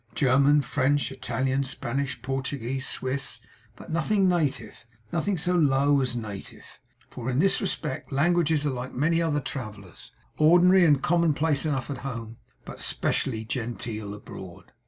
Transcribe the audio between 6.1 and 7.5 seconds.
native. For, in